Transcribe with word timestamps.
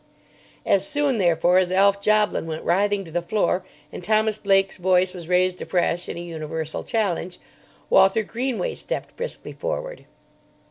As 0.65 0.83
soon, 0.87 1.19
therefore, 1.19 1.59
as 1.59 1.71
Alf 1.71 2.01
Joblin 2.01 2.47
went 2.47 2.63
writhing 2.63 3.03
to 3.03 3.11
the 3.11 3.21
floor, 3.21 3.63
and 3.91 4.03
Thomas 4.03 4.39
Blake's 4.39 4.77
voice 4.77 5.13
was 5.13 5.27
raised 5.27 5.61
afresh 5.61 6.09
in 6.09 6.17
a 6.17 6.21
universal 6.21 6.83
challenge, 6.83 7.37
Walter 7.87 8.23
Greenway 8.23 8.73
stepped 8.73 9.15
briskly 9.15 9.53
forward. 9.53 10.05